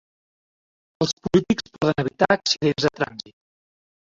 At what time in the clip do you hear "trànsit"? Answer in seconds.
3.03-3.37